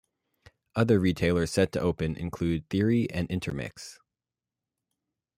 Other 0.75 0.99
retailers 0.99 1.51
set 1.51 1.71
to 1.73 1.79
open 1.79 2.15
include 2.15 2.67
Theory 2.71 3.07
and 3.11 3.29
Intermix. 3.29 3.99